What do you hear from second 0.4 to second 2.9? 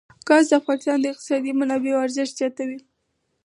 د افغانستان د اقتصادي منابعو ارزښت زیاتوي.